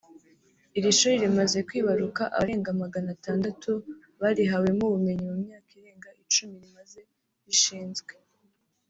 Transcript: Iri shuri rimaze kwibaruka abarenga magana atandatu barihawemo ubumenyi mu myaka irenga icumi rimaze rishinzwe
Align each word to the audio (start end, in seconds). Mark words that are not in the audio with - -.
Iri 0.77 0.91
shuri 0.97 1.15
rimaze 1.23 1.57
kwibaruka 1.67 2.21
abarenga 2.35 2.71
magana 2.81 3.09
atandatu 3.17 3.71
barihawemo 4.19 4.83
ubumenyi 4.87 5.23
mu 5.31 5.37
myaka 5.45 5.69
irenga 5.79 6.09
icumi 6.23 6.55
rimaze 6.63 6.99
rishinzwe 7.45 8.11